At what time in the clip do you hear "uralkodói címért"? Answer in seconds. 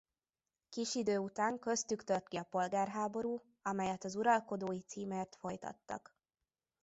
4.15-5.35